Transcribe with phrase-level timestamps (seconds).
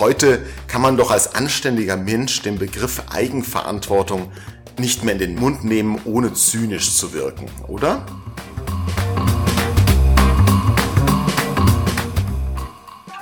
[0.00, 4.32] Heute kann man doch als anständiger Mensch den Begriff Eigenverantwortung
[4.78, 8.06] nicht mehr in den Mund nehmen, ohne zynisch zu wirken, oder?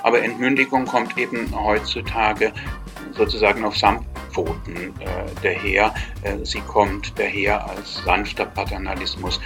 [0.03, 2.53] Aber Entmündigung kommt eben heutzutage
[3.11, 5.93] sozusagen auf Samtpfoten äh, daher.
[6.23, 9.41] Äh, sie kommt daher als sanfter Paternalismus.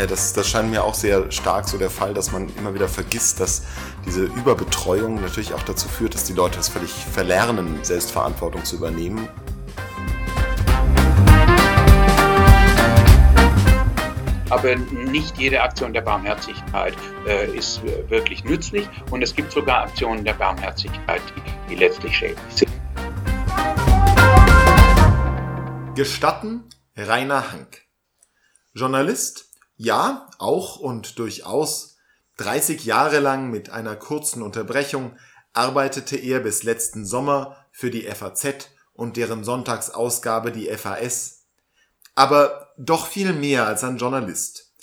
[0.00, 2.88] Ja, das, das scheint mir auch sehr stark so der Fall, dass man immer wieder
[2.88, 3.64] vergisst, dass
[4.06, 9.28] diese Überbetreuung natürlich auch dazu führt, dass die Leute es völlig verlernen, Selbstverantwortung zu übernehmen.
[14.48, 16.94] Aber nicht jede Aktion der Barmherzigkeit
[17.26, 22.38] äh, ist wirklich nützlich und es gibt sogar Aktionen der Barmherzigkeit, die, die letztlich schädlich
[22.48, 22.70] sind.
[25.94, 26.64] Gestatten
[26.96, 27.82] Rainer Hank.
[28.72, 29.49] Journalist,
[29.82, 31.96] ja, auch und durchaus
[32.36, 35.16] 30 Jahre lang mit einer kurzen Unterbrechung
[35.54, 41.46] arbeitete er bis letzten Sommer für die FAZ und deren Sonntagsausgabe die FAS.
[42.14, 44.74] Aber doch viel mehr als ein Journalist.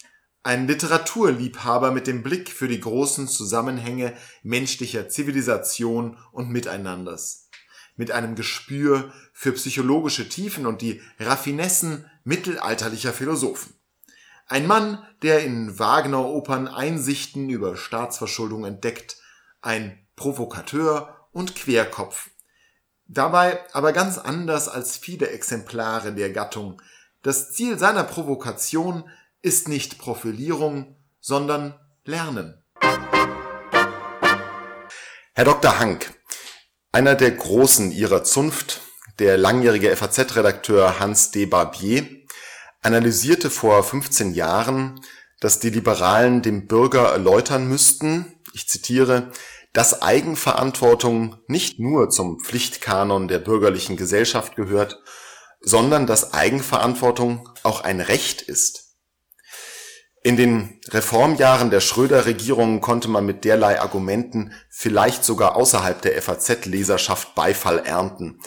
[0.41, 7.49] Ein Literaturliebhaber mit dem Blick für die großen Zusammenhänge menschlicher Zivilisation und Miteinanders.
[7.97, 13.76] Mit einem Gespür für psychologische Tiefen und die Raffinessen mittelalterlicher Philosophen.
[14.49, 19.17] Ein Mann, der in Wagner-Opern Einsichten über Staatsverschuldung entdeckt,
[19.61, 22.29] ein Provokateur und Querkopf.
[23.07, 26.81] Dabei aber ganz anders als viele Exemplare der Gattung.
[27.23, 29.09] Das Ziel seiner Provokation
[29.41, 32.63] ist nicht Profilierung, sondern Lernen.
[35.33, 35.77] Herr Dr.
[35.77, 36.13] Hank,
[36.93, 38.79] einer der Großen Ihrer Zunft,
[39.19, 41.47] der langjährige FAZ-Redakteur Hans D.
[41.47, 42.17] Barbier,
[42.81, 44.99] analysierte vor 15 Jahren,
[45.39, 49.31] dass die Liberalen dem Bürger erläutern müssten, ich zitiere,
[49.73, 54.99] dass Eigenverantwortung nicht nur zum Pflichtkanon der bürgerlichen Gesellschaft gehört,
[55.61, 58.87] sondern dass Eigenverantwortung auch ein Recht ist.
[60.23, 67.35] In den Reformjahren der Schröder-Regierung konnte man mit derlei Argumenten vielleicht sogar außerhalb der FAZ-Leserschaft
[67.35, 68.39] Beifall ernten.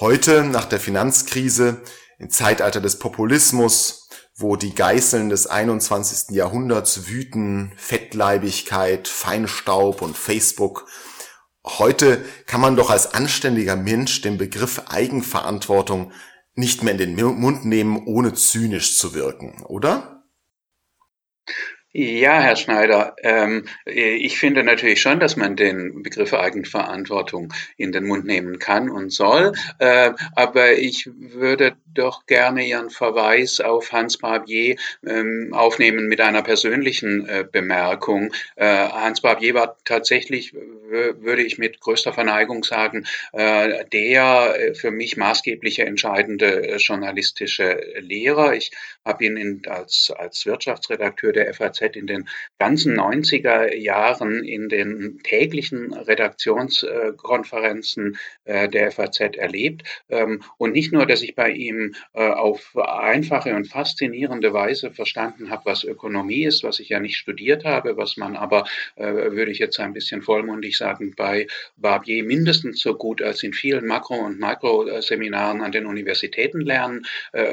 [0.00, 1.82] Heute, nach der Finanzkrise,
[2.18, 6.34] im Zeitalter des Populismus, wo die Geißeln des 21.
[6.34, 10.86] Jahrhunderts wüten, Fettleibigkeit, Feinstaub und Facebook.
[11.64, 16.12] Heute kann man doch als anständiger Mensch den Begriff Eigenverantwortung
[16.54, 20.24] nicht mehr in den Mund nehmen, ohne zynisch zu wirken, oder?
[21.96, 28.04] Ja, Herr Schneider, ähm, ich finde natürlich schon, dass man den Begriff Eigenverantwortung in den
[28.06, 34.18] Mund nehmen kann und soll, äh, aber ich würde doch gerne Ihren Verweis auf Hans
[34.18, 34.74] Barbier
[35.06, 38.32] ähm, aufnehmen mit einer persönlichen äh, Bemerkung.
[38.56, 44.90] Äh, Hans Barbier war tatsächlich, würde ich mit größter Verneigung sagen, äh, der äh, für
[44.90, 48.54] mich maßgebliche entscheidende äh, journalistische Lehrer.
[48.54, 48.72] Ich
[49.04, 52.28] habe ihn in, als, als Wirtschaftsredakteur der FAZ in den
[52.58, 59.82] ganzen 90er Jahren in den täglichen Redaktionskonferenzen äh, der FAZ erlebt.
[60.08, 65.50] Ähm, und nicht nur, dass ich bei ihm äh, auf einfache und faszinierende Weise verstanden
[65.50, 68.64] habe, was Ökonomie ist, was ich ja nicht studiert habe, was man aber,
[68.96, 71.46] äh, würde ich jetzt ein bisschen vollmundig sagen, bei
[71.76, 77.06] Barbier mindestens so gut als in vielen Makro- und Mikroseminaren an den Universitäten lernen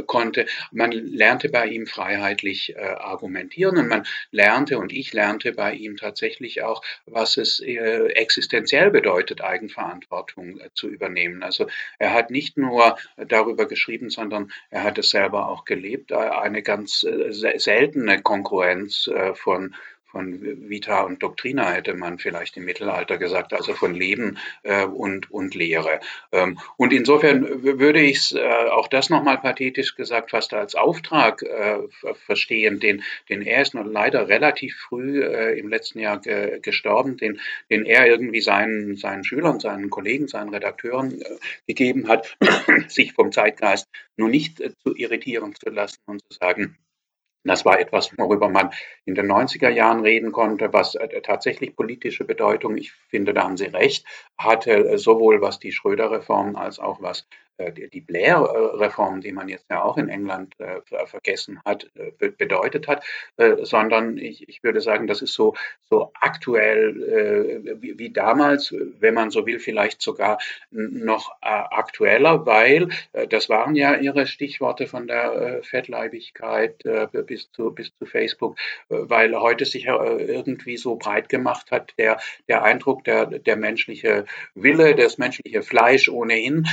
[0.07, 0.45] konnte.
[0.71, 6.63] Man lernte bei ihm freiheitlich argumentieren und man lernte und ich lernte bei ihm tatsächlich
[6.63, 11.43] auch, was es existenziell bedeutet, Eigenverantwortung zu übernehmen.
[11.43, 11.67] Also
[11.99, 16.61] er hat nicht nur darüber geschrieben, sondern er hat es selber auch gelebt, äh, eine
[16.61, 19.75] ganz äh, seltene Konkurrenz äh, von
[20.11, 25.31] von Vita und Doctrina hätte man vielleicht im Mittelalter gesagt, also von Leben äh, und,
[25.31, 25.99] und Lehre.
[26.31, 28.41] Ähm, und insofern würde ich es äh,
[28.71, 31.79] auch das nochmal pathetisch gesagt fast als Auftrag äh,
[32.25, 37.17] verstehen, den, den er ist noch leider relativ früh äh, im letzten Jahr ge gestorben,
[37.17, 41.25] den, den er irgendwie seinen, seinen Schülern, seinen Kollegen, seinen Redakteuren äh,
[41.67, 42.37] gegeben hat,
[42.87, 43.87] sich vom Zeitgeist
[44.17, 46.77] nur nicht äh, zu irritieren zu lassen und zu sagen,
[47.43, 48.71] das war etwas, worüber man
[49.05, 53.57] in den 90er Jahren reden konnte, was äh, tatsächlich politische Bedeutung, ich finde, da haben
[53.57, 54.05] Sie recht,
[54.37, 57.27] hatte, äh, sowohl was die Schröder-Reform als auch was
[57.59, 63.03] die Blair-Reform, die man jetzt ja auch in England äh, vergessen hat, äh, bedeutet hat,
[63.61, 65.55] sondern ich, ich würde sagen, das ist so,
[65.89, 70.39] so aktuell wie, wie damals, wenn man so will, vielleicht sogar
[70.71, 72.89] noch aktueller, weil
[73.29, 76.83] das waren ja Ihre Stichworte von der Fettleibigkeit
[77.25, 78.57] bis zu, bis zu Facebook,
[78.89, 84.25] weil heute sich irgendwie so breit gemacht hat, der, der Eindruck, der, der menschliche
[84.55, 86.67] Wille, das menschliche Fleisch ohnehin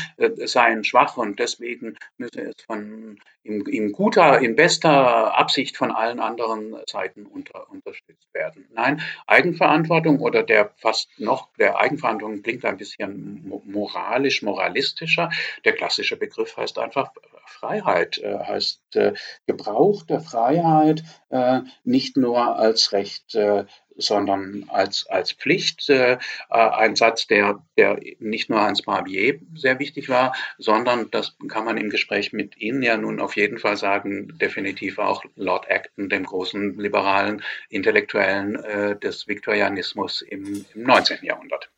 [0.44, 6.20] sei schwach und deswegen müsse es von in, in, guter, in bester Absicht von allen
[6.20, 8.68] anderen Seiten unter, unterstützt werden.
[8.72, 15.30] Nein, Eigenverantwortung oder der fast noch, der Eigenverantwortung klingt ein bisschen moralisch, moralistischer.
[15.64, 17.10] Der klassische Begriff heißt einfach
[17.48, 19.14] Freiheit, äh, heißt äh,
[19.46, 23.64] Gebrauch der Freiheit äh, nicht nur als Recht äh,
[23.98, 25.88] sondern als, als Pflicht.
[25.90, 26.18] Äh,
[26.48, 31.76] ein Satz, der, der nicht nur Hans Barbier sehr wichtig war, sondern das kann man
[31.76, 36.24] im Gespräch mit Ihnen ja nun auf jeden Fall sagen, definitiv auch Lord Acton, dem
[36.24, 41.18] großen liberalen Intellektuellen äh, des Viktorianismus im, im 19.
[41.22, 41.68] Jahrhundert.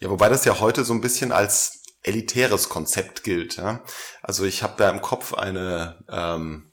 [0.00, 3.56] Ja, wobei das ja heute so ein bisschen als elitäres Konzept gilt.
[3.56, 3.80] Ja?
[4.22, 6.70] Also ich habe da im Kopf eine ähm,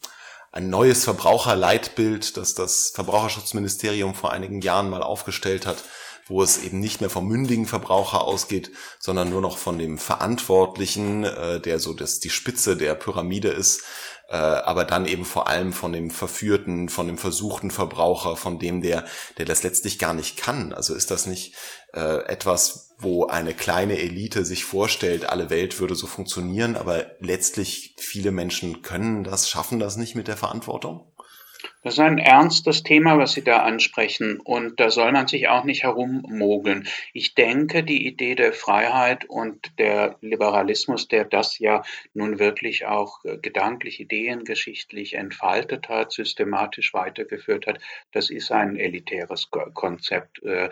[0.52, 5.84] ein neues Verbraucherleitbild, das das Verbraucherschutzministerium vor einigen Jahren mal aufgestellt hat,
[6.28, 11.24] wo es eben nicht mehr vom mündigen Verbraucher ausgeht, sondern nur noch von dem Verantwortlichen,
[11.24, 13.84] äh, der so das, die Spitze der Pyramide ist,
[14.32, 18.82] äh, aber dann eben vor allem von dem verführten, von dem versuchten Verbraucher, von dem,
[18.82, 19.04] der,
[19.38, 20.72] der das letztlich gar nicht kann.
[20.72, 21.54] Also ist das nicht
[21.94, 27.96] äh, etwas, wo eine kleine Elite sich vorstellt, alle Welt würde so funktionieren, aber letztlich
[28.00, 31.12] viele Menschen können das, schaffen das nicht mit der Verantwortung?
[31.84, 35.64] Das ist ein ernstes Thema, was Sie da ansprechen, und da soll man sich auch
[35.64, 36.88] nicht herummogeln.
[37.12, 41.82] Ich denke, die Idee der Freiheit und der Liberalismus, der das ja
[42.14, 47.80] nun wirklich auch äh, gedanklich, ideengeschichtlich entfaltet hat, systematisch weitergeführt hat,
[48.12, 50.44] das ist ein elitäres Konzept.
[50.44, 50.70] Äh,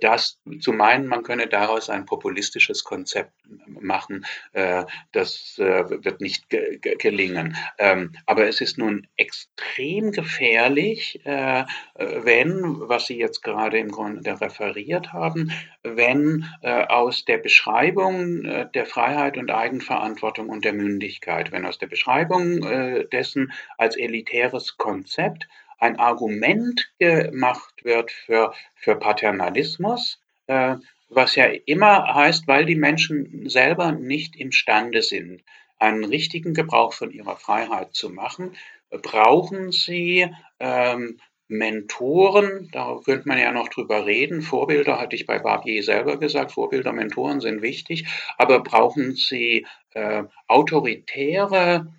[0.00, 3.32] das zu meinen, man könne daraus ein populistisches Konzept
[3.68, 7.56] machen, äh, das wird nicht gelingen.
[7.78, 11.64] Ähm, aber es ist nun extrem gefährlich, äh,
[11.94, 15.52] wenn, was Sie jetzt gerade im Grunde referiert haben,
[15.82, 21.78] wenn äh, aus der Beschreibung äh, der Freiheit und Eigenverantwortung und der Mündigkeit, wenn aus
[21.78, 25.48] der Beschreibung äh, dessen als elitäres Konzept
[25.78, 30.76] ein Argument gemacht wird für, für Paternalismus, äh,
[31.08, 35.42] was ja immer heißt, weil die Menschen selber nicht imstande sind,
[35.78, 38.54] einen richtigen Gebrauch von ihrer Freiheit zu machen,
[38.90, 40.26] brauchen Sie
[40.58, 44.40] ähm, Mentoren, da könnte man ja noch drüber reden.
[44.40, 48.06] Vorbilder hatte ich bei Barbier selber gesagt, Vorbilder, Mentoren sind wichtig,
[48.38, 51.92] aber brauchen Sie äh, autoritäre,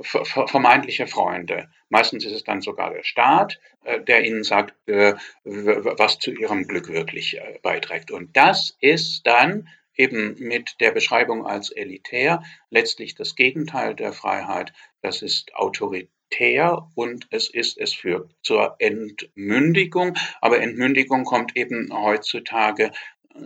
[0.00, 1.68] vermeintliche Freunde.
[1.90, 5.14] Meistens ist es dann sogar der Staat, äh, der ihnen sagt, äh,
[5.44, 8.10] was zu ihrem Glück wirklich äh, beiträgt.
[8.10, 14.72] Und das ist dann eben mit der Beschreibung als elitär letztlich das Gegenteil der Freiheit.
[15.00, 20.14] Das ist autoritär und es ist, es führt zur Entmündigung.
[20.40, 22.92] Aber Entmündigung kommt eben heutzutage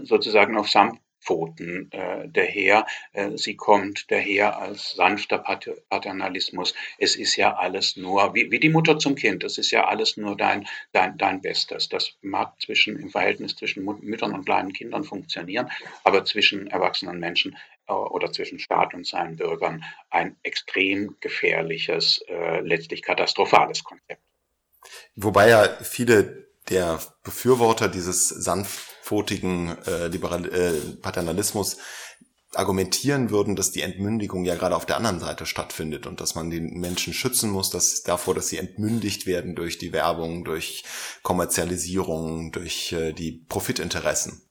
[0.03, 0.69] sozusagen auf
[1.27, 2.87] Pfoten äh, daher.
[3.13, 6.75] Äh, sie kommt daher als sanfter Paternalismus.
[6.99, 10.17] Es ist ja alles nur, wie, wie die Mutter zum Kind, es ist ja alles
[10.17, 11.89] nur dein, dein, dein Bestes.
[11.89, 15.71] Das mag zwischen, im Verhältnis zwischen Müttern und kleinen Kindern funktionieren,
[16.05, 17.57] aber zwischen erwachsenen Menschen
[17.89, 24.23] äh, oder zwischen Staat und seinen Bürgern ein extrem gefährliches, äh, letztlich katastrophales Konzept.
[25.17, 28.29] Wobei ja viele der Befürworter dieses
[29.07, 31.79] sanftpfotigen äh, Liberal äh, Paternalismus
[32.55, 36.49] argumentieren würden, dass die Entmündigung ja gerade auf der anderen Seite stattfindet und dass man
[36.49, 40.85] den Menschen schützen muss, dass davor, dass sie entmündigt werden durch die Werbung, durch
[41.23, 44.43] Kommerzialisierung, durch äh, die Profitinteressen.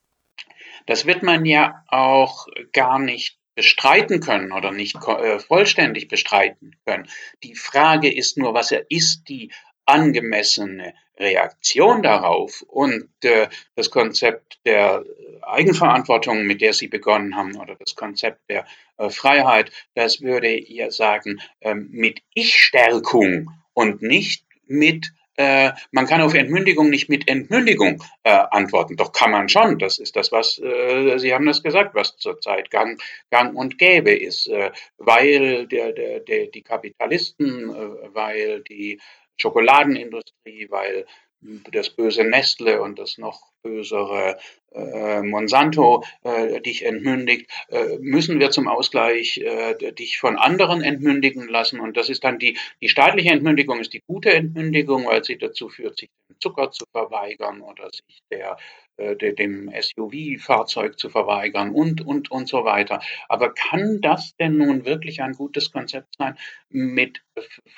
[0.86, 7.08] Das wird man ja auch gar nicht bestreiten können oder nicht äh, vollständig bestreiten können.
[7.42, 9.50] Die Frage ist nur, was ist die
[9.86, 15.04] angemessene Reaktion darauf und äh, das Konzept der
[15.42, 18.66] Eigenverantwortung, mit der Sie begonnen haben, oder das Konzept der
[18.98, 26.20] äh, Freiheit, das würde ihr sagen, äh, mit Ich-Stärkung und nicht mit äh, man kann
[26.20, 28.96] auf Entmündigung nicht mit Entmündigung äh, antworten.
[28.96, 29.78] Doch kann man schon.
[29.78, 33.00] Das ist das, was äh, Sie haben das gesagt, was zurzeit Gang,
[33.30, 39.00] Gang und Gäbe ist, äh, weil der, der, der, die Kapitalisten, äh, weil die
[39.38, 41.06] Schokoladenindustrie, weil
[41.40, 44.38] das böse Nestle und das noch bösere
[44.72, 51.48] äh, Monsanto äh, dich entmündigt, äh, müssen wir zum Ausgleich äh, dich von anderen entmündigen
[51.48, 51.80] lassen.
[51.80, 55.68] Und das ist dann die, die staatliche Entmündigung ist die gute Entmündigung, weil sie dazu
[55.68, 58.56] führt, sich den Zucker zu verweigern oder sich der
[58.98, 63.00] dem SUV-Fahrzeug zu verweigern und, und, und so weiter.
[63.28, 66.36] Aber kann das denn nun wirklich ein gutes Konzept sein,
[66.70, 67.22] mit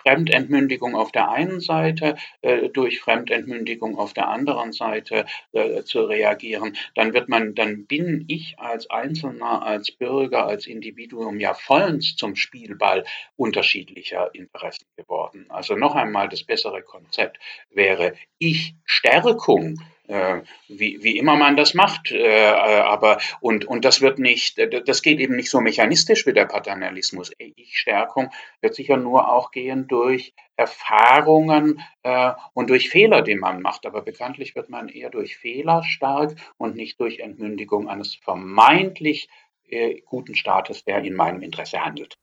[0.03, 6.77] Fremdentmündigung auf der einen Seite, äh, durch Fremdentmündigung auf der anderen Seite äh, zu reagieren?
[6.95, 12.37] Dann wird man, dann bin ich als Einzelner, als Bürger, als Individuum ja vollends zum
[12.37, 13.05] Spielball
[13.37, 15.47] unterschiedlicher Interessen geworden.
[15.49, 17.39] Also noch einmal, das bessere Konzept
[17.71, 22.11] wäre Ich-Stärkung äh, wie, wie immer man das macht.
[22.11, 26.47] Äh, aber und, und das wird nicht, das geht eben nicht so mechanistisch wie der
[26.47, 27.33] Paternalismus.
[27.39, 33.87] Ich-Stärkung wird sicher nur auch gehen durch Erfahrungen äh, und durch Fehler, die man macht.
[33.87, 39.29] Aber bekanntlich wird man eher durch Fehler stark und nicht durch Entmündigung eines vermeintlich
[39.69, 42.19] äh, guten Staates, der in meinem Interesse handelt.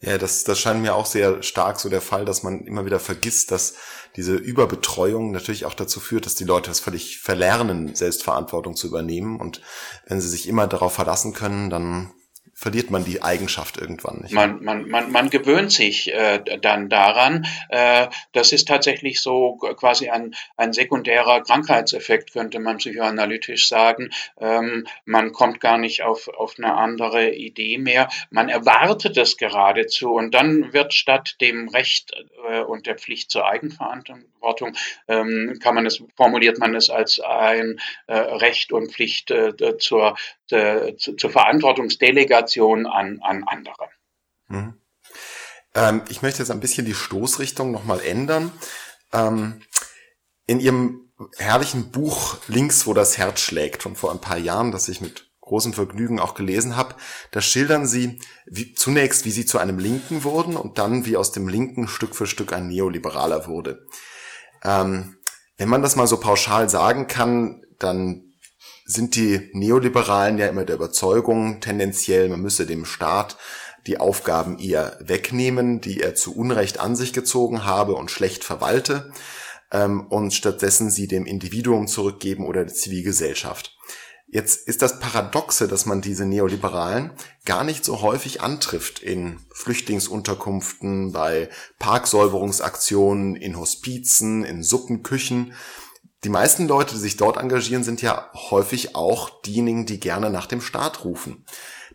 [0.00, 3.00] Ja, das, das scheint mir auch sehr stark so der Fall, dass man immer wieder
[3.00, 3.74] vergisst, dass
[4.14, 9.40] diese Überbetreuung natürlich auch dazu führt, dass die Leute das völlig verlernen, Selbstverantwortung zu übernehmen.
[9.40, 9.62] Und
[10.06, 12.12] wenn sie sich immer darauf verlassen können, dann
[12.58, 14.32] verliert man die Eigenschaft irgendwann nicht.
[14.32, 17.46] Man, man, man, man gewöhnt sich äh, dann daran.
[17.68, 24.08] Äh, das ist tatsächlich so quasi ein, ein sekundärer Krankheitseffekt, könnte man psychoanalytisch sagen.
[24.40, 28.08] Ähm, man kommt gar nicht auf, auf eine andere Idee mehr.
[28.30, 32.14] Man erwartet es geradezu und dann wird statt dem Recht
[32.48, 34.74] äh, und der Pflicht zur Eigenverantwortung,
[35.08, 40.16] ähm, kann man es, formuliert man es als ein äh, Recht und Pflicht äh, zur
[40.48, 42.45] äh, zur Verantwortungsdelegation
[42.86, 43.88] an, an andere.
[44.48, 44.80] Mhm.
[45.74, 48.52] Ähm, ich möchte jetzt ein bisschen die Stoßrichtung nochmal ändern.
[49.12, 49.62] Ähm,
[50.46, 54.88] in Ihrem herrlichen Buch Links, wo das Herz schlägt, schon vor ein paar Jahren, das
[54.88, 56.96] ich mit großem Vergnügen auch gelesen habe,
[57.30, 61.32] da schildern Sie wie, zunächst, wie Sie zu einem Linken wurden und dann, wie aus
[61.32, 63.86] dem Linken Stück für Stück ein Neoliberaler wurde.
[64.64, 65.16] Ähm,
[65.56, 68.25] wenn man das mal so pauschal sagen kann, dann
[68.86, 73.36] sind die Neoliberalen ja immer der Überzeugung, tendenziell, man müsse dem Staat
[73.86, 79.12] die Aufgaben eher wegnehmen, die er zu Unrecht an sich gezogen habe und schlecht verwalte,
[79.72, 83.76] ähm, und stattdessen sie dem Individuum zurückgeben oder der Zivilgesellschaft.
[84.28, 87.12] Jetzt ist das Paradoxe, dass man diese Neoliberalen
[87.44, 95.52] gar nicht so häufig antrifft in Flüchtlingsunterkünften, bei Parksäuberungsaktionen, in Hospizen, in Suppenküchen,
[96.26, 100.46] die meisten Leute, die sich dort engagieren, sind ja häufig auch diejenigen, die gerne nach
[100.46, 101.44] dem Staat rufen.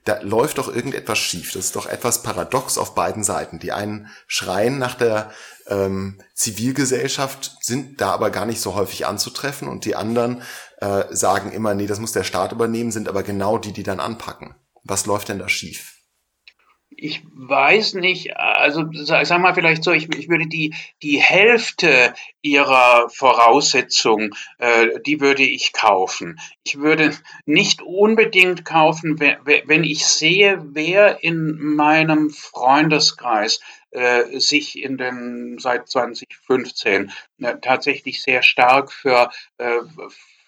[0.06, 1.52] Da läuft doch irgendetwas schief.
[1.52, 3.60] Das ist doch etwas paradox auf beiden Seiten.
[3.60, 5.32] Die einen schreien nach der
[5.68, 10.44] ähm, Zivilgesellschaft, sind da aber gar nicht so häufig anzutreffen und die anderen
[10.78, 14.00] äh, sagen immer, nee, das muss der Staat übernehmen, sind aber genau die, die dann
[14.00, 14.56] anpacken.
[14.86, 15.98] Was läuft denn da schief?
[16.96, 23.10] Ich weiß nicht, also sag mal vielleicht so, ich, ich würde die, die Hälfte ihrer
[23.10, 26.40] Voraussetzung, äh, die würde ich kaufen.
[26.64, 34.98] Ich würde nicht unbedingt kaufen, wenn, ich sehe, wer in meinem Freundeskreis äh, sich in
[34.98, 39.80] den seit 2015 äh, tatsächlich sehr stark für äh,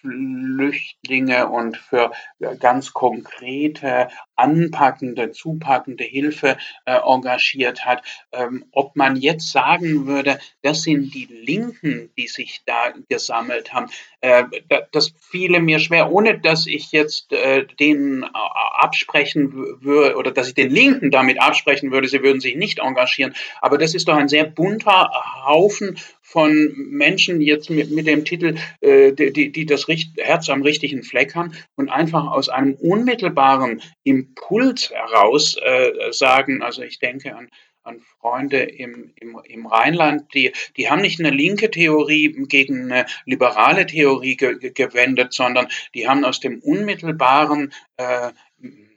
[0.03, 8.03] Flüchtlinge und für äh, ganz konkrete, anpackende, zupackende Hilfe äh, engagiert hat.
[8.33, 13.87] Ähm, ob man jetzt sagen würde, das sind die Linken, die sich da gesammelt haben,
[14.19, 14.43] äh,
[14.91, 20.49] das fiele mir schwer, ohne dass ich jetzt äh, denen äh, absprechen würde oder dass
[20.49, 23.33] ich den Linken damit absprechen würde, sie würden sich nicht engagieren.
[23.61, 25.11] Aber das ist doch ein sehr bunter
[25.45, 25.97] Haufen
[26.33, 29.85] von Menschen jetzt mit, mit dem Titel, äh, die, die das
[30.17, 36.81] Herz am richtigen Fleck haben und einfach aus einem unmittelbaren Impuls heraus äh, sagen, also
[36.81, 37.49] ich denke an
[37.85, 43.05] an Freunde im, im, im Rheinland, die, die haben nicht eine linke Theorie gegen eine
[43.25, 48.31] liberale Theorie ge, gewendet, sondern die haben aus dem unmittelbaren äh,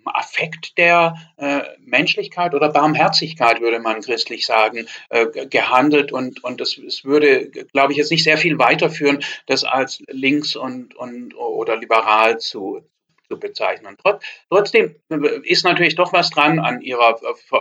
[0.08, 6.12] Affekt der äh, Menschlichkeit oder Barmherzigkeit, würde man christlich sagen, äh, gehandelt.
[6.12, 10.56] Und, und es, es würde, glaube ich, jetzt nicht sehr viel weiterführen, das als links
[10.56, 12.82] und, und oder liberal zu,
[13.28, 13.96] zu bezeichnen.
[13.98, 14.96] Trot, trotzdem
[15.42, 17.18] ist natürlich doch was dran an Ihrer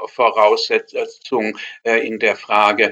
[0.08, 2.92] Voraussetzung äh, in der Frage.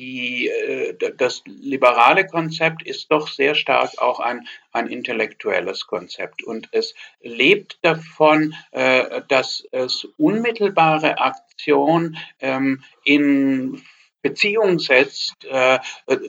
[0.00, 6.42] Die, äh, das liberale Konzept ist doch sehr stark auch ein, ein intellektuelles Konzept.
[6.42, 13.82] Und es lebt davon, äh, dass es unmittelbare Aktion ähm, in
[14.22, 15.80] Beziehung setzt äh,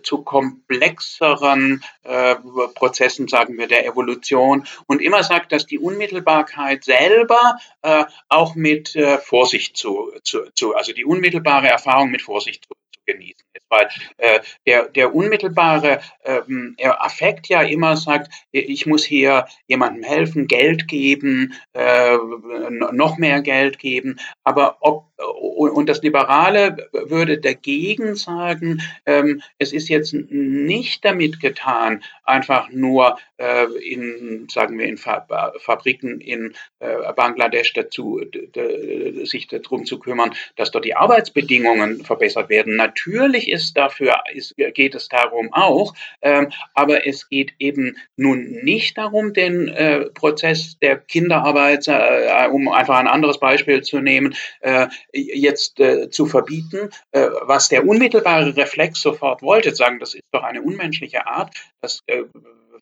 [0.03, 2.35] zu komplexeren äh,
[2.75, 4.67] Prozessen, sagen wir, der Evolution.
[4.85, 10.75] Und immer sagt, dass die Unmittelbarkeit selber äh, auch mit äh, Vorsicht zu, zu, zu,
[10.75, 13.65] also die unmittelbare Erfahrung mit Vorsicht zu genießen ist.
[13.69, 20.47] Weil äh, der, der unmittelbare ähm, Affekt ja immer sagt, ich muss hier jemandem helfen,
[20.47, 22.17] Geld geben, äh,
[22.91, 24.19] noch mehr Geld geben.
[24.43, 32.03] Aber ob und das Liberale würde dagegen sagen, ähm, es ist jetzt nicht damit getan,
[32.23, 38.21] einfach nur äh, in, sagen wir, in Fabriken in äh, Bangladesch dazu,
[39.23, 42.75] sich darum zu kümmern, dass dort die Arbeitsbedingungen verbessert werden.
[42.75, 44.15] Natürlich ist dafür,
[44.73, 50.77] geht es darum auch, ähm, aber es geht eben nun nicht darum, den äh, Prozess
[50.79, 51.87] der Kinderarbeit,
[52.51, 54.35] um einfach ein anderes Beispiel zu nehmen,
[55.13, 60.43] jetzt äh, zu verbieten, äh, was der unmittelbare Reflex sofort wollte, sagen, das ist doch
[60.43, 62.01] eine unmenschliche Art, dass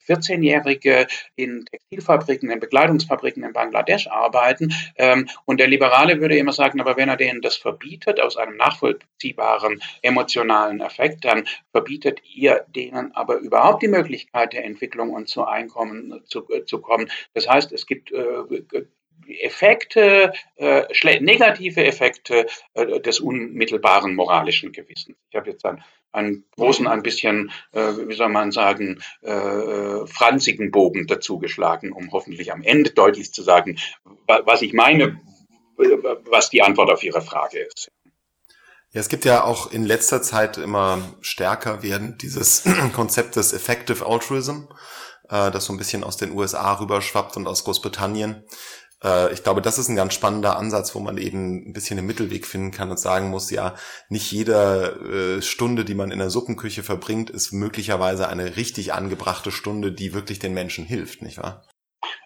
[0.07, 4.73] 14-Jährige in Textilfabriken, in Bekleidungsfabriken in Bangladesch arbeiten.
[4.95, 8.57] Ähm, und der Liberale würde immer sagen, aber wenn er denen das verbietet, aus einem
[8.57, 15.45] nachvollziehbaren emotionalen Effekt, dann verbietet ihr denen aber überhaupt die Möglichkeit der Entwicklung und zu
[15.45, 17.09] Einkommen zu, zu kommen.
[17.33, 18.43] Das heißt, es gibt äh,
[19.27, 25.17] Effekte, äh, negative Effekte äh, des unmittelbaren moralischen Gewissens.
[25.29, 30.07] Ich habe jetzt einen, einen großen, ein bisschen, äh, wie soll man sagen, äh, äh,
[30.07, 33.77] franzigen Bogen dazu geschlagen, um hoffentlich am Ende deutlich zu sagen,
[34.27, 35.19] was ich meine,
[36.25, 37.91] was die Antwort auf Ihre Frage ist.
[38.91, 44.03] Ja, es gibt ja auch in letzter Zeit immer stärker werden dieses Konzept des Effective
[44.03, 44.63] Altruism,
[45.29, 48.43] äh, das so ein bisschen aus den USA rüberschwappt und aus Großbritannien.
[49.03, 52.05] Äh, ich glaube, das ist ein ganz spannender Ansatz, wo man eben ein bisschen den
[52.05, 53.75] Mittelweg finden kann und sagen muss, ja,
[54.09, 59.51] nicht jede äh, Stunde, die man in der Suppenküche verbringt, ist möglicherweise eine richtig angebrachte
[59.51, 61.63] Stunde, die wirklich den Menschen hilft, nicht wahr?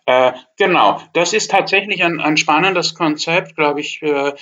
[0.05, 4.01] Äh, genau, das ist tatsächlich ein, ein spannendes Konzept, glaube ich.
[4.01, 4.33] Äh,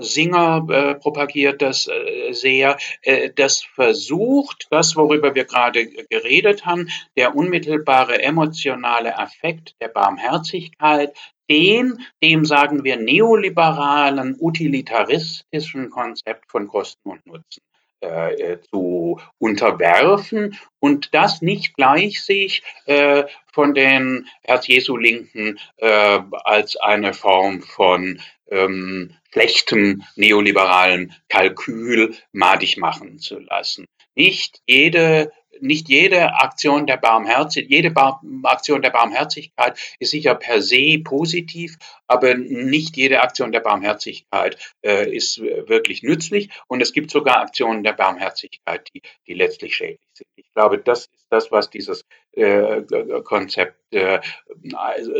[0.00, 2.76] Singer äh, propagiert das äh, sehr.
[3.02, 11.16] Äh, das versucht, das, worüber wir gerade geredet haben, der unmittelbare emotionale Affekt der Barmherzigkeit,
[11.50, 17.62] den, dem sagen wir neoliberalen, utilitaristischen Konzept von Kosten und Nutzen
[18.00, 27.14] äh, zu unterwerfen und das nicht gleich sich äh, von den Herz-Jesu-Linken äh, als eine
[27.14, 28.20] Form von
[28.50, 33.86] ähm, schlechtem neoliberalen Kalkül madig machen zu lassen.
[34.14, 40.62] Nicht jede nicht jede Aktion der Barmherzigkeit, jede Bar Aktion der Barmherzigkeit ist sicher per
[40.62, 47.10] se positiv, aber nicht jede Aktion der Barmherzigkeit äh, ist wirklich nützlich und es gibt
[47.10, 50.28] sogar Aktionen der Barmherzigkeit, die, die letztlich schädlich sind.
[50.36, 52.82] Ich glaube, das ist das, was dieses äh,
[53.24, 54.20] Konzept äh,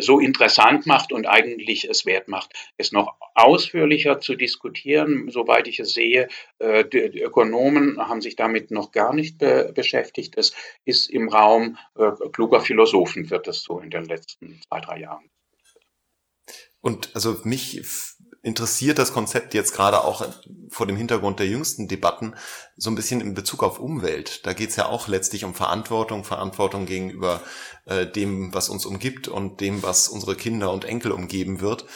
[0.00, 5.30] so interessant macht und eigentlich es wert macht, es noch ausführlicher zu diskutieren.
[5.30, 10.25] Soweit ich es sehe, äh, die, Ökonomen haben sich damit noch gar nicht be beschäftigt.
[10.34, 10.52] Es
[10.84, 15.30] ist im Raum äh, kluger Philosophen, wird es so in den letzten zwei, drei Jahren.
[16.80, 17.82] Und also mich
[18.42, 20.24] interessiert das Konzept jetzt gerade auch
[20.68, 22.34] vor dem Hintergrund der jüngsten Debatten
[22.76, 24.46] so ein bisschen in Bezug auf Umwelt.
[24.46, 27.42] Da geht es ja auch letztlich um Verantwortung, Verantwortung gegenüber
[27.86, 31.86] äh, dem, was uns umgibt und dem, was unsere Kinder und Enkel umgeben wird.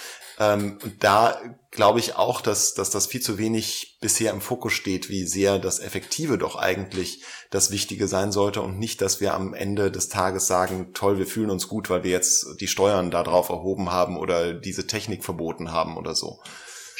[0.40, 1.38] Ähm, und da
[1.70, 5.59] glaube ich auch, dass, dass das viel zu wenig bisher im Fokus steht, wie sehr
[5.59, 10.09] das Effektive doch eigentlich das Wichtige sein sollte und nicht, dass wir am Ende des
[10.09, 14.16] Tages sagen, toll, wir fühlen uns gut, weil wir jetzt die Steuern darauf erhoben haben
[14.16, 16.40] oder diese Technik verboten haben oder so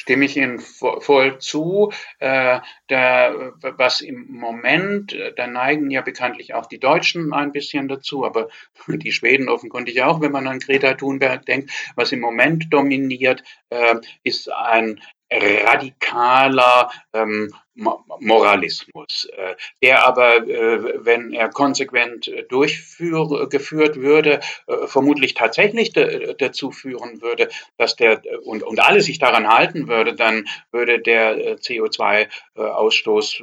[0.01, 1.93] stimme ich Ihnen voll zu.
[2.21, 7.87] Äh, da, was im Moment, äh, da neigen ja bekanntlich auch die Deutschen ein bisschen
[7.87, 8.49] dazu, aber
[8.89, 11.71] die Schweden offenkundig auch, wenn man an Greta Thunberg denkt.
[11.97, 21.33] Was im Moment dominiert, äh, ist ein radikaler ähm, Moralismus, äh, der aber, äh, wenn
[21.33, 24.41] er konsequent äh, durchgeführt würde,
[24.87, 30.47] vermutlich tatsächlich dazu führen würde, dass der und, und alle sich daran halten würde, dann
[30.71, 33.43] würde der CO2-Ausstoß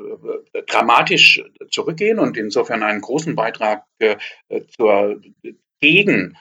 [0.68, 3.84] dramatisch zurückgehen und insofern einen großen Beitrag
[4.78, 5.22] zur
[5.80, 6.38] gegen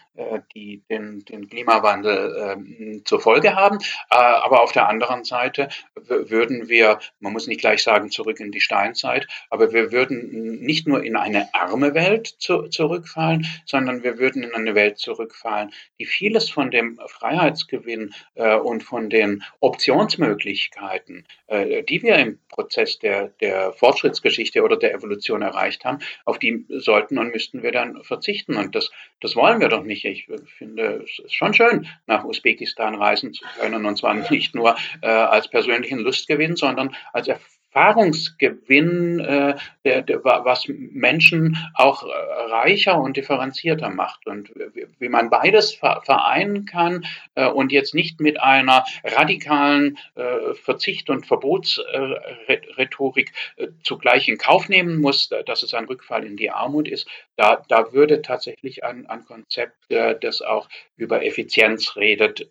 [0.55, 3.79] die den, den Klimawandel äh, zur Folge haben.
[4.11, 8.53] Äh, aber auf der anderen Seite würden wir, man muss nicht gleich sagen, zurück in
[8.53, 14.19] die Steinzeit, aber wir würden nicht nur in eine arme Welt zu, zurückfallen, sondern wir
[14.19, 21.27] würden in eine Welt zurückfallen, die vieles von dem Freiheitsgewinn äh, und von den Optionsmöglichkeiten,
[21.47, 26.65] äh, die wir im Prozess der, der Fortschrittsgeschichte oder der Evolution erreicht haben, auf die
[26.69, 28.57] sollten und müssten wir dann verzichten.
[28.57, 30.06] Und das, das wollen wir doch nicht.
[30.07, 33.87] Ich finde, es ist schon schön, nach Usbekistan reisen zu können.
[33.87, 40.25] Und zwar nicht nur äh, als persönlichen Lustgewinn, sondern als Erfahrung Erfahrungsgewinn, äh, der, der,
[40.25, 42.09] was Menschen auch äh,
[42.51, 44.27] reicher und differenzierter macht.
[44.27, 44.51] Und
[44.99, 51.27] wie man beides vereinen kann äh, und jetzt nicht mit einer radikalen äh, Verzicht- und
[51.27, 57.07] Verbotsrhetorik äh, zugleich in Kauf nehmen muss, dass es ein Rückfall in die Armut ist,
[57.37, 62.49] da, da würde tatsächlich ein, ein Konzept, äh, das auch über Effizienz redet,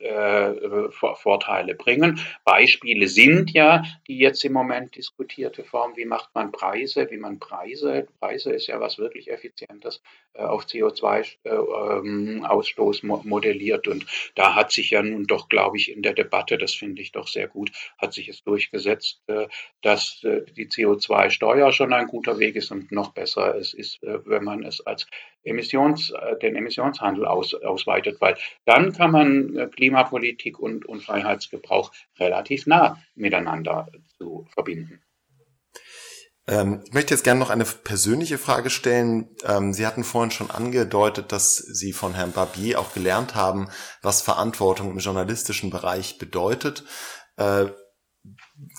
[0.92, 2.20] Vorteile bringen.
[2.44, 7.16] Beispiele sind ja, die jetzt im Moment diskutiert diskutierte Form, wie macht man Preise, wie
[7.16, 10.02] man Preise, Preise ist ja was wirklich Effizientes,
[10.34, 13.88] äh, auf CO2-Ausstoß äh, ähm, modelliert.
[13.88, 17.14] Und da hat sich ja nun doch, glaube ich, in der Debatte, das finde ich
[17.14, 19.48] doch sehr gut, hat sich es durchgesetzt, äh,
[19.82, 24.64] dass die CO2-Steuer schon ein guter Weg ist und noch besser es ist, wenn man
[24.64, 25.08] es als
[25.44, 33.00] Emissions, den Emissionshandel aus, ausweitet, weil dann kann man Klimapolitik und, und Freiheitsgebrauch relativ nah
[33.16, 35.02] miteinander zu verbinden.
[36.48, 39.30] Ähm, ich möchte jetzt gerne noch eine persönliche Frage stellen.
[39.44, 43.70] Ähm, Sie hatten vorhin schon angedeutet, dass Sie von Herrn Barbier auch gelernt haben,
[44.02, 46.84] was Verantwortung im journalistischen Bereich bedeutet.
[47.38, 47.68] Äh,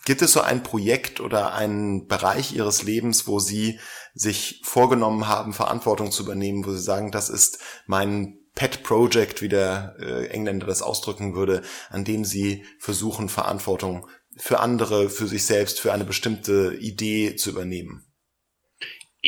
[0.05, 3.81] gibt es so ein Projekt oder einen Bereich Ihres Lebens, wo Sie
[4.15, 9.49] sich vorgenommen haben, Verantwortung zu übernehmen, wo Sie sagen, das ist mein Pet Project, wie
[9.49, 15.45] der äh, Engländer das ausdrücken würde, an dem Sie versuchen, Verantwortung für andere, für sich
[15.45, 18.06] selbst, für eine bestimmte Idee zu übernehmen?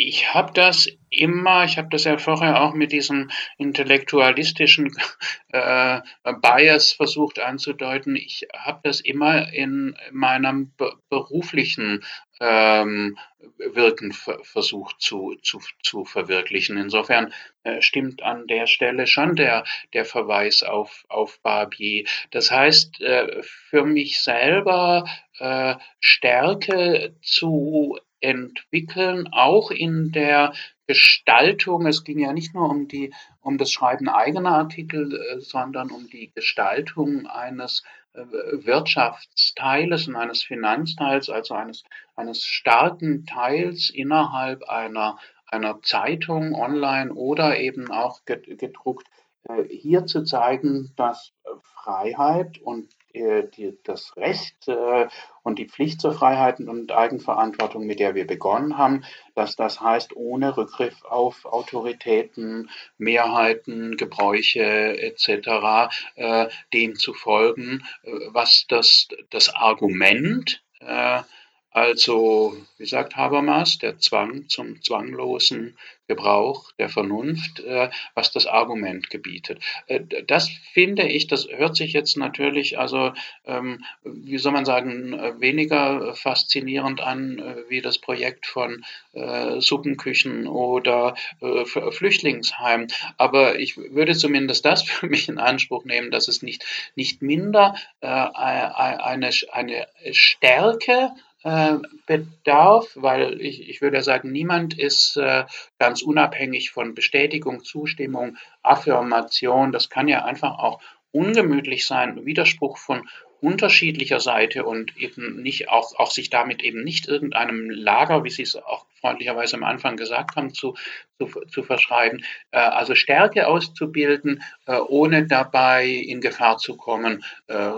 [0.06, 4.94] Ich habe das immer, ich habe das ja vorher auch mit diesem intellektualistischen
[5.48, 6.00] äh,
[6.40, 10.72] Bias versucht anzudeuten, ich habe das immer in meinem
[11.08, 12.04] beruflichen
[12.40, 13.18] ähm,
[13.58, 16.76] Wirken versucht zu, zu, zu verwirklichen.
[16.76, 17.32] Insofern
[17.64, 22.04] äh, stimmt an der Stelle schon der, der Verweis auf, auf Barbier.
[22.30, 25.04] Das heißt, äh, für mich selber
[25.38, 30.52] äh, Stärke zu entwickeln, auch in der
[30.86, 31.86] Gestaltung.
[31.86, 36.08] Es ging ja nicht nur um die, um das Schreiben eigener Artikel, äh, sondern um
[36.08, 37.82] die Gestaltung eines
[38.14, 41.84] äh, Wirtschaftsteiles und eines Finanzteils, also eines,
[42.16, 49.06] eines starken Teils innerhalb einer, einer Zeitung, online oder eben auch gedruckt,
[49.44, 55.08] äh, hier zu zeigen, dass Freiheit und die, das Recht äh,
[55.42, 60.14] und die Pflicht zur Freiheit und Eigenverantwortung, mit der wir begonnen haben, dass das heißt,
[60.14, 69.54] ohne Rückgriff auf Autoritäten, Mehrheiten, Gebräuche etc., äh, dem zu folgen, äh, was das, das
[69.54, 71.22] Argument äh,
[71.70, 75.76] also, wie sagt Habermas, der Zwang zum zwanglosen
[76.08, 79.62] Gebrauch der Vernunft, äh, was das Argument gebietet.
[79.86, 83.12] Äh, das finde ich, das hört sich jetzt natürlich, also,
[83.44, 89.60] ähm, wie soll man sagen, äh, weniger faszinierend an äh, wie das Projekt von äh,
[89.60, 92.86] Suppenküchen oder äh, Flüchtlingsheim.
[93.18, 96.64] Aber ich würde zumindest das für mich in Anspruch nehmen, dass es nicht,
[96.96, 105.44] nicht minder eine, eine Stärke äh, bedarf, weil ich, ich würde sagen, niemand ist äh,
[105.78, 109.72] ganz unabhängig von Bestätigung, Zustimmung, Affirmation.
[109.72, 110.80] Das kann ja einfach auch
[111.12, 113.08] ungemütlich sein, Widerspruch von
[113.40, 118.42] unterschiedlicher Seite und eben nicht auch, auch sich damit eben nicht irgendeinem Lager, wie Sie
[118.42, 120.74] es auch freundlicherweise am Anfang gesagt haben, zu,
[121.18, 122.24] zu, zu verschreiben.
[122.50, 127.70] Äh, also Stärke auszubilden, äh, ohne dabei in Gefahr zu kommen, äh,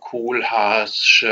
[0.00, 1.24] Kohlhaas,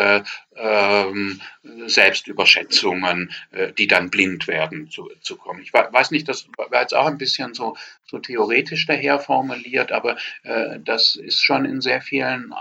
[0.57, 1.41] ähm,
[1.87, 3.33] Selbstüberschätzungen,
[3.79, 5.63] die dann blind werden, zu, zu kommen.
[5.63, 10.17] Ich weiß nicht, das war jetzt auch ein bisschen so, so theoretisch daher formuliert, aber
[10.81, 12.53] das ist schon in sehr vielen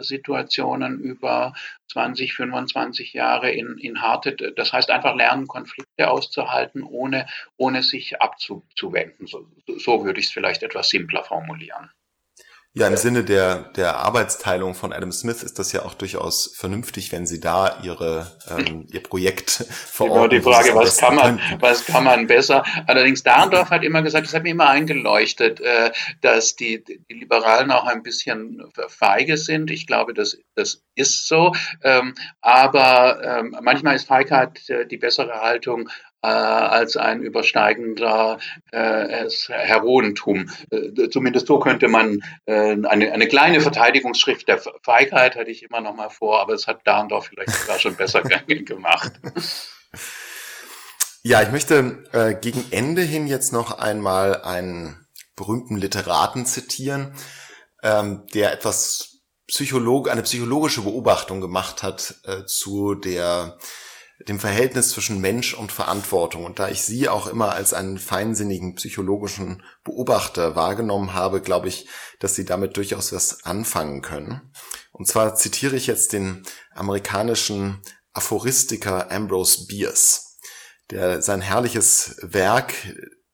[0.00, 1.54] Alltagssituationen über
[1.88, 8.20] 20, 25 Jahre in, in harte, das heißt einfach lernen, Konflikte auszuhalten, ohne, ohne sich
[8.20, 9.26] abzuwenden.
[9.26, 9.46] So,
[9.78, 11.90] so würde ich es vielleicht etwas simpler formulieren.
[12.72, 17.10] Ja, im Sinne der, der Arbeitsteilung von Adam Smith ist das ja auch durchaus vernünftig,
[17.10, 20.14] wenn Sie da Ihre, ähm, Ihr Projekt verorten.
[20.14, 22.62] Genau, die Frage, was kann man, was kann man besser?
[22.86, 27.72] Allerdings Dahrendorf hat immer gesagt, das hat mir immer eingeleuchtet, äh, dass die, die Liberalen
[27.72, 29.72] auch ein bisschen feige sind.
[29.72, 31.52] Ich glaube, das, das ist so.
[31.82, 35.88] Ähm, aber ähm, manchmal ist Feigheit äh, die bessere Haltung
[36.22, 38.38] äh, als ein übersteigender
[38.72, 40.50] äh, Heroentum.
[40.70, 45.80] Äh, zumindest so könnte man äh, eine, eine kleine Verteidigungsschrift der Feigheit hatte ich immer
[45.80, 49.12] noch mal vor, aber es hat Dahndorf vielleicht sogar schon besser gemacht.
[51.22, 55.06] Ja, ich möchte äh, gegen Ende hin jetzt noch einmal einen
[55.36, 57.14] berühmten Literaten zitieren,
[57.82, 63.58] ähm, der etwas Psycholog, eine psychologische Beobachtung gemacht hat äh, zu der
[64.28, 66.44] dem Verhältnis zwischen Mensch und Verantwortung.
[66.44, 71.88] Und da ich Sie auch immer als einen feinsinnigen psychologischen Beobachter wahrgenommen habe, glaube ich,
[72.18, 74.52] dass Sie damit durchaus was anfangen können.
[74.92, 76.42] Und zwar zitiere ich jetzt den
[76.74, 77.80] amerikanischen
[78.12, 80.38] Aphoristiker Ambrose Bierce,
[80.90, 82.74] der sein herrliches Werk,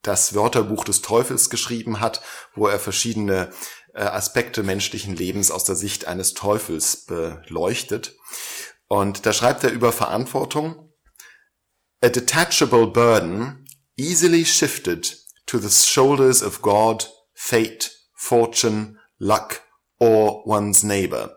[0.03, 2.23] das Wörterbuch des Teufels geschrieben hat,
[2.55, 3.51] wo er verschiedene
[3.93, 8.17] äh, Aspekte menschlichen Lebens aus der Sicht eines Teufels beleuchtet.
[8.89, 10.93] Und da schreibt er über Verantwortung.
[12.03, 19.63] A detachable burden easily shifted to the shoulders of God, fate, fortune, luck
[19.99, 21.37] or one's neighbor.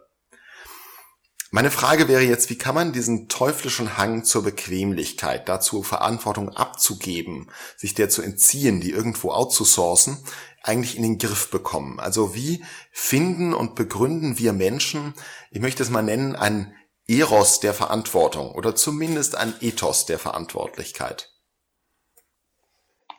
[1.52, 7.50] Meine Frage wäre jetzt, wie kann man diesen teuflischen Hang zur Bequemlichkeit, dazu Verantwortung abzugeben,
[7.76, 10.24] sich der zu entziehen, die irgendwo outzusourcen,
[10.62, 12.00] eigentlich in den Griff bekommen?
[12.00, 15.16] Also wie finden und begründen wir Menschen,
[15.50, 16.76] ich möchte es mal nennen, ein
[17.10, 21.34] Eros der Verantwortung oder zumindest ein Ethos der Verantwortlichkeit.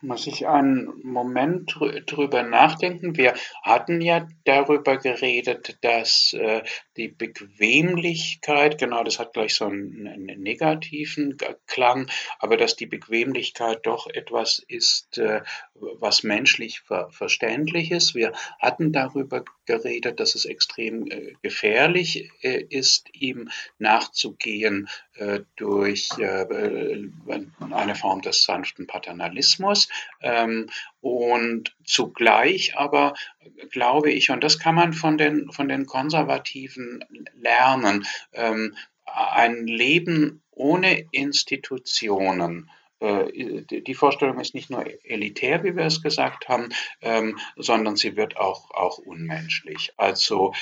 [0.03, 3.17] Muss ich einen Moment drüber nachdenken?
[3.17, 6.63] Wir hatten ja darüber geredet, dass äh,
[6.97, 11.37] die Bequemlichkeit, genau, das hat gleich so einen, einen, negativen
[11.67, 15.43] Klang, aber dass die Bequemlichkeit doch etwas ist, äh,
[15.75, 18.15] was menschlich ver verständlich ist.
[18.15, 26.09] Wir hatten darüber geredet, dass es extrem äh, gefährlich äh, ist, ihm nachzugehen äh, durch
[26.19, 26.47] äh,
[27.71, 29.90] eine Form des sanften Paternalismus.
[30.23, 30.69] Ähm,
[31.01, 33.15] und zugleich aber
[33.71, 38.75] glaube ich, und das kann man von den, von den Konservativen lernen, ähm,
[39.05, 46.49] ein Leben ohne Institutionen, äh, die Vorstellung ist nicht nur elitär, wie wir es gesagt
[46.49, 46.69] haben,
[47.01, 49.93] ähm, sondern sie wird auch, auch unmenschlich.
[49.97, 50.53] Also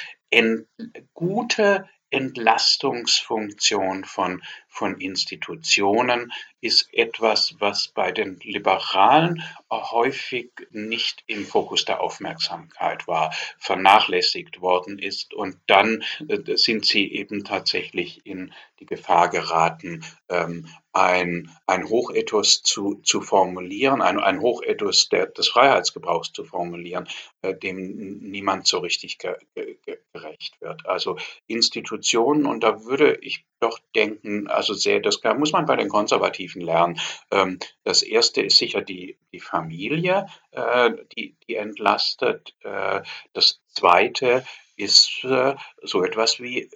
[1.15, 4.43] gute Entlastungsfunktion von,
[4.79, 13.35] von Institutionen ist etwas, was bei den Liberalen häufig nicht im Fokus der Aufmerksamkeit war,
[13.59, 15.35] vernachlässigt worden ist.
[15.35, 22.63] Und dann äh, sind sie eben tatsächlich in die Gefahr geraten, ähm, ein, ein Hochethos
[22.63, 27.09] zu, zu formulieren, ein, ein Hochethos der, des Freiheitsgebrauchs zu formulieren,
[27.43, 29.79] äh, dem niemand so richtig ge, ge,
[30.13, 30.87] gerecht wird.
[30.87, 35.89] Also Institutionen, und da würde ich doch denken, also sehr, das muss man bei den
[35.89, 37.01] Konservativen lernen.
[37.31, 42.55] Ähm, das erste ist sicher die, die Familie, äh, die, die entlastet.
[42.63, 44.45] Äh, das zweite
[44.77, 46.71] ist äh, so etwas wie,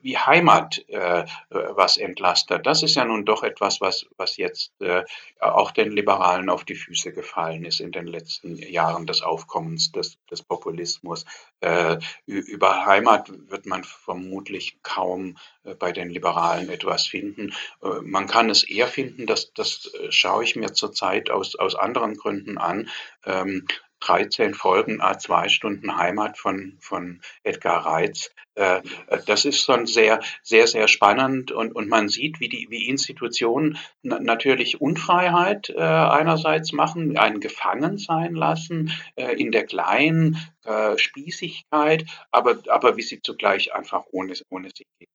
[0.00, 2.66] wie Heimat äh, was entlastet.
[2.66, 5.04] Das ist ja nun doch etwas, was, was jetzt äh,
[5.40, 10.18] auch den Liberalen auf die Füße gefallen ist in den letzten Jahren des Aufkommens des,
[10.30, 11.24] des Populismus.
[11.60, 17.52] Äh, über Heimat wird man vermutlich kaum äh, bei den Liberalen etwas finden.
[17.82, 21.74] Äh, man kann es eher finden, dass das äh, schaue ich mir zurzeit aus, aus
[21.74, 22.88] anderen Gründen an.
[23.24, 23.66] Ähm,
[24.06, 28.30] 13 Folgen, A2 Stunden Heimat von, von Edgar Reitz.
[28.54, 28.82] Äh,
[29.26, 33.78] das ist schon sehr, sehr, sehr spannend und, und man sieht, wie die wie Institutionen
[34.02, 42.04] natürlich Unfreiheit äh, einerseits machen, einen gefangen sein lassen äh, in der kleinen äh, Spießigkeit,
[42.30, 45.08] aber, aber wie sie zugleich einfach ohne, ohne sie geht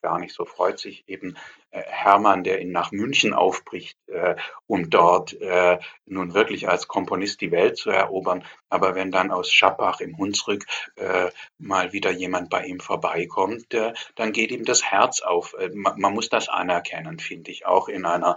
[0.00, 0.34] gar nicht.
[0.34, 1.36] So freut sich eben
[1.70, 4.36] äh, Hermann, der ihn nach München aufbricht, äh,
[4.66, 8.44] um dort äh, nun wirklich als Komponist die Welt zu erobern.
[8.68, 13.92] Aber wenn dann aus Schappach im Hunsrück äh, mal wieder jemand bei ihm vorbeikommt, äh,
[14.16, 15.54] dann geht ihm das Herz auf.
[15.58, 18.36] Äh, man, man, muss das anerkennen, finde ich, auch in einer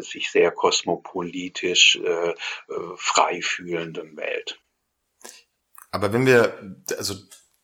[0.00, 2.00] sich sehr kosmopolitisch
[2.96, 4.60] frei fühlenden Welt.
[5.90, 7.14] Aber wenn wir, also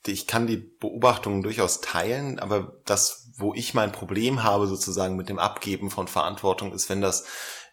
[0.08, 5.28] ich kann die Beobachtungen durchaus teilen, aber das, wo ich mein Problem habe sozusagen mit
[5.28, 7.26] dem Abgeben von Verantwortung, ist, wenn das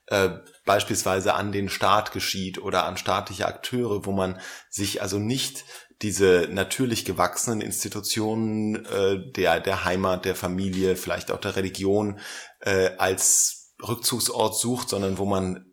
[0.08, 0.30] äh,
[0.66, 5.66] beispielsweise an den Staat geschieht oder an staatliche Akteure, wo man sich also nicht
[6.02, 12.20] diese natürlich gewachsenen Institutionen äh, der, der Heimat, der Familie, vielleicht auch der Religion
[12.60, 15.66] äh, als Rückzugsort sucht, sondern wo man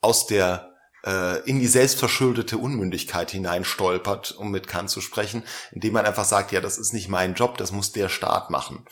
[0.00, 0.67] aus der
[1.46, 6.60] in die selbstverschuldete Unmündigkeit hineinstolpert, um mit Kant zu sprechen, indem man einfach sagt, ja,
[6.60, 8.84] das ist nicht mein Job, das muss der Staat machen.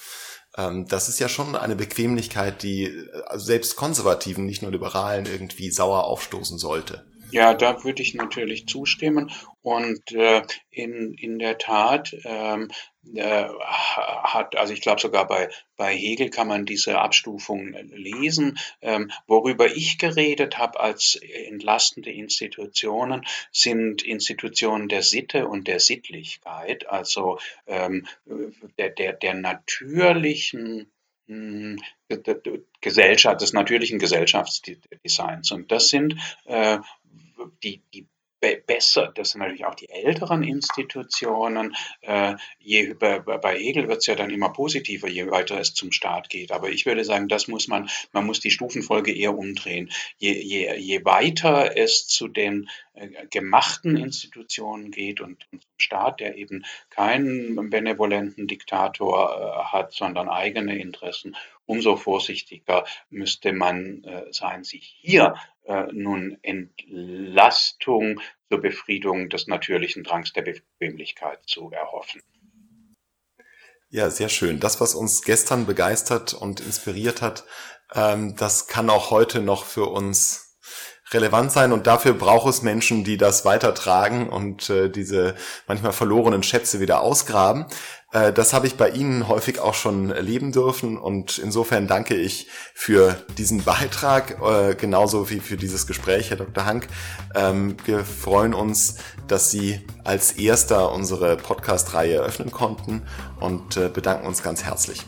[0.56, 5.70] Ähm, das ist ja schon eine Bequemlichkeit, die äh, selbst Konservativen, nicht nur Liberalen, irgendwie
[5.70, 7.04] sauer aufstoßen sollte.
[7.30, 9.30] Ja, da würde ich natürlich zustimmen.
[9.62, 12.70] Und äh, in, in der Tat ähm,
[13.14, 18.58] äh, hat, also ich glaube sogar bei, bei Hegel kann man diese Abstufung lesen.
[18.80, 26.88] Ähm, worüber ich geredet habe als entlastende Institutionen, sind Institutionen der Sitte und der Sittlichkeit,
[26.88, 28.06] also ähm,
[28.78, 30.90] der, der, der natürlichen
[31.26, 31.82] hm,
[32.80, 35.50] Gesellschaft, des natürlichen Gesellschaftsdesigns.
[35.50, 36.78] Und das sind äh,
[37.62, 38.06] die, die
[38.66, 41.74] besser, das sind natürlich auch die älteren Institutionen.
[42.02, 45.92] Äh, je, bei, bei Hegel wird es ja dann immer positiver, je weiter es zum
[45.92, 46.52] Staat geht.
[46.52, 49.90] Aber ich würde sagen, das muss man, man muss die Stufenfolge eher umdrehen.
[50.18, 52.68] Je, je, je weiter es zu den
[53.30, 60.78] gemachten Institutionen geht und, zum Staat, der eben keinen benevolenten Diktator äh, hat, sondern eigene
[60.78, 69.46] Interessen, umso vorsichtiger müsste man äh, sein, sich hier äh, nun Entlastung zur Befriedung des
[69.46, 72.22] natürlichen Drangs der Bequemlichkeit zu erhoffen.
[73.88, 74.58] Ja, sehr schön.
[74.60, 77.44] Das, was uns gestern begeistert und inspiriert hat,
[77.94, 80.45] ähm, das kann auch heute noch für uns
[81.12, 85.36] relevant sein und dafür braucht es Menschen, die das weitertragen und äh, diese
[85.68, 87.66] manchmal verlorenen Schätze wieder ausgraben.
[88.12, 92.48] Äh, das habe ich bei Ihnen häufig auch schon erleben dürfen und insofern danke ich
[92.74, 96.64] für diesen Beitrag, äh, genauso wie für dieses Gespräch, Herr Dr.
[96.64, 96.88] Hank.
[97.34, 98.96] Ähm, wir freuen uns,
[99.28, 103.02] dass Sie als erster unsere Podcast-Reihe eröffnen konnten
[103.38, 105.02] und äh, bedanken uns ganz herzlich.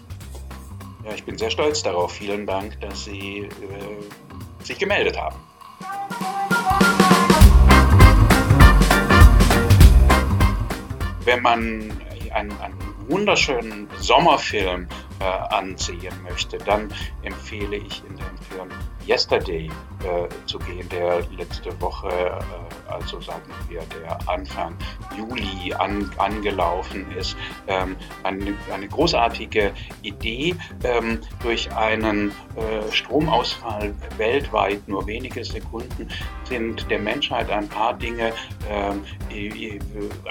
[1.05, 2.13] Ja, ich bin sehr stolz darauf.
[2.13, 5.37] Vielen Dank, dass Sie äh, sich gemeldet haben.
[11.25, 11.93] Wenn man
[12.33, 14.87] einen, einen wunderschönen Sommerfilm
[15.21, 16.93] äh, ansehen möchte, dann
[17.23, 18.69] empfehle ich in den Film
[19.09, 19.71] Yesterday
[20.05, 24.77] äh, zu gehen, der letzte Woche, äh, also sagen wir, der Anfang
[25.17, 27.37] Juli an, angelaufen ist.
[27.67, 36.09] Ähm, eine, eine, großartige Idee, ähm, durch einen äh, Stromausfall weltweit nur wenige Sekunden
[36.45, 38.33] sind der Menschheit ein paar Dinge
[38.69, 39.03] ähm,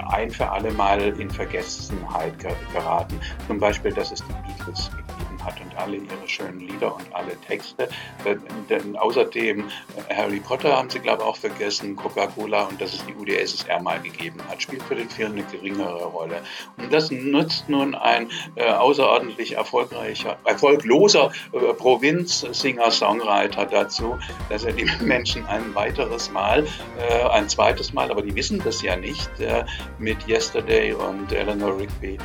[0.10, 2.34] ein für alle Mal in Vergessenheit
[2.74, 3.20] geraten.
[3.48, 5.17] Zum Beispiel, dass es die Beatles gegeben
[5.48, 7.90] hat und alle ihre schönen Lieder und alle Texte.
[8.26, 8.36] Äh,
[8.70, 13.06] denn außerdem äh, Harry Potter haben sie, glaube ich, auch vergessen, Coca-Cola und dass es
[13.06, 16.42] die UdSSR mal gegeben hat, spielt für den Film eine geringere Rolle.
[16.78, 24.18] Und das nutzt nun ein äh, außerordentlich erfolgreicher, erfolgloser äh, Provinz-Singer-Songwriter dazu,
[24.50, 26.68] dass er die Menschen ein weiteres Mal,
[27.00, 29.64] äh, ein zweites Mal, aber die wissen das ja nicht, äh,
[30.00, 32.18] mit Yesterday und Eleanor Rigby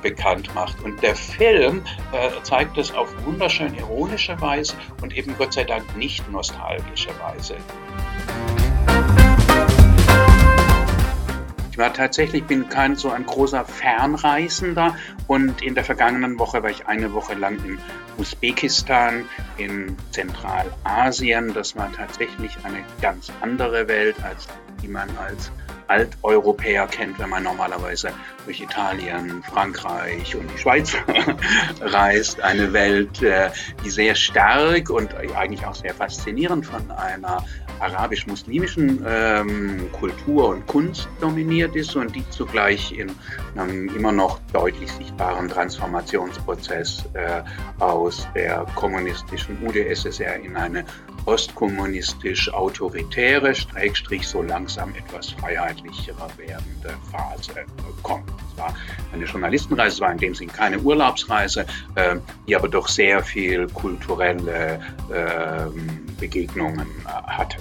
[0.00, 0.80] bekannt macht.
[0.84, 1.82] Und der Film
[2.46, 7.56] zeigt es auf wunderschön ironische Weise und eben Gott sei Dank nicht nostalgische Weise.
[11.72, 16.70] Ich war tatsächlich, bin kein so ein großer Fernreisender und in der vergangenen Woche war
[16.70, 17.78] ich eine Woche lang in
[18.16, 19.24] Usbekistan,
[19.56, 21.52] in Zentralasien.
[21.52, 24.46] Das war tatsächlich eine ganz andere Welt, als
[24.80, 25.50] die man als
[25.88, 28.10] Alteuropäer kennt, wenn man normalerweise
[28.44, 30.96] durch Italien, Frankreich und die Schweiz
[31.80, 32.40] reist.
[32.40, 33.50] Eine Welt, äh,
[33.84, 37.44] die sehr stark und eigentlich auch sehr faszinierend von einer
[37.80, 43.10] arabisch-muslimischen ähm, Kultur und Kunst dominiert ist und die zugleich in
[43.56, 47.42] einem immer noch deutlich sichtbaren Transformationsprozess äh,
[47.78, 50.84] aus der kommunistischen UdSSR in eine
[51.26, 57.66] postkommunistisch-autoritäre, Streckstrich so langsam etwas freiheitlicherer werdende Phase
[58.02, 58.30] kommt.
[58.52, 58.74] Es war
[59.12, 63.66] eine Journalistenreise, es war in dem Sinne keine Urlaubsreise, äh, die aber doch sehr viel
[63.66, 65.66] kulturelle äh,
[66.18, 67.56] Begegnungen äh, hatte.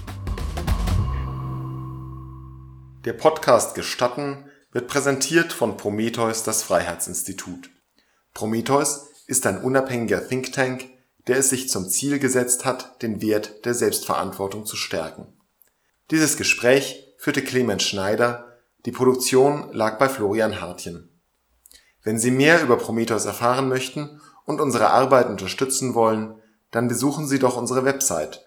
[3.03, 7.71] Der Podcast Gestatten wird präsentiert von Prometheus, das Freiheitsinstitut.
[8.33, 10.89] Prometheus ist ein unabhängiger Think Tank,
[11.27, 15.27] der es sich zum Ziel gesetzt hat, den Wert der Selbstverantwortung zu stärken.
[16.11, 21.09] Dieses Gespräch führte Clemens Schneider, die Produktion lag bei Florian Hartjen.
[22.03, 27.39] Wenn Sie mehr über Prometheus erfahren möchten und unsere Arbeit unterstützen wollen, dann besuchen Sie
[27.39, 28.45] doch unsere Website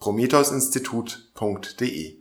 [0.00, 2.17] prometheusinstitut.de